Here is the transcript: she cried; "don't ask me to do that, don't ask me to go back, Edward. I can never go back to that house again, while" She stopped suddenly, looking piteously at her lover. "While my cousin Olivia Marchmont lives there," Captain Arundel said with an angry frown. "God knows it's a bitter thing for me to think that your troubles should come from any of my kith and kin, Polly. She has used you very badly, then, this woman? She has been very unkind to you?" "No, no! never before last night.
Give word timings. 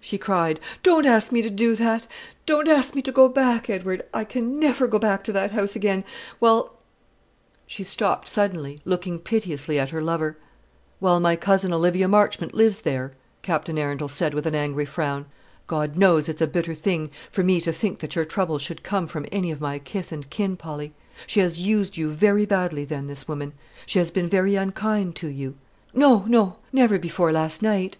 she 0.00 0.18
cried; 0.18 0.58
"don't 0.82 1.06
ask 1.06 1.30
me 1.30 1.40
to 1.42 1.48
do 1.48 1.76
that, 1.76 2.08
don't 2.44 2.66
ask 2.66 2.96
me 2.96 3.00
to 3.00 3.12
go 3.12 3.28
back, 3.28 3.70
Edward. 3.70 4.02
I 4.12 4.24
can 4.24 4.58
never 4.58 4.88
go 4.88 4.98
back 4.98 5.22
to 5.22 5.32
that 5.32 5.52
house 5.52 5.76
again, 5.76 6.02
while" 6.40 6.74
She 7.68 7.84
stopped 7.84 8.26
suddenly, 8.26 8.80
looking 8.84 9.20
piteously 9.20 9.78
at 9.78 9.90
her 9.90 10.02
lover. 10.02 10.36
"While 10.98 11.20
my 11.20 11.36
cousin 11.36 11.72
Olivia 11.72 12.08
Marchmont 12.08 12.52
lives 12.52 12.80
there," 12.80 13.12
Captain 13.42 13.78
Arundel 13.78 14.08
said 14.08 14.34
with 14.34 14.44
an 14.44 14.56
angry 14.56 14.86
frown. 14.86 15.26
"God 15.68 15.96
knows 15.96 16.28
it's 16.28 16.42
a 16.42 16.48
bitter 16.48 16.74
thing 16.74 17.08
for 17.30 17.44
me 17.44 17.60
to 17.60 17.72
think 17.72 18.00
that 18.00 18.16
your 18.16 18.24
troubles 18.24 18.62
should 18.62 18.82
come 18.82 19.06
from 19.06 19.24
any 19.30 19.52
of 19.52 19.60
my 19.60 19.78
kith 19.78 20.10
and 20.10 20.28
kin, 20.30 20.56
Polly. 20.56 20.94
She 21.28 21.38
has 21.38 21.60
used 21.60 21.96
you 21.96 22.10
very 22.10 22.44
badly, 22.44 22.84
then, 22.84 23.06
this 23.06 23.28
woman? 23.28 23.52
She 23.86 24.00
has 24.00 24.10
been 24.10 24.26
very 24.28 24.56
unkind 24.56 25.14
to 25.22 25.28
you?" 25.28 25.54
"No, 25.94 26.24
no! 26.26 26.56
never 26.72 26.98
before 26.98 27.30
last 27.30 27.62
night. 27.62 27.96